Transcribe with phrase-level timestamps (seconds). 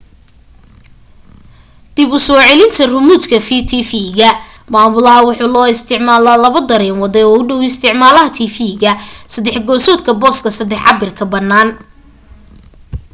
[1.95, 3.37] dib u soo celinta ramuudka
[3.71, 4.29] tifiga
[4.73, 8.91] maamulaha waxaa loo isticmala laba dareen wade oo u dhaw isticmalaha tifiga
[9.33, 11.73] saddex gesoodka booska sadex cabirka banana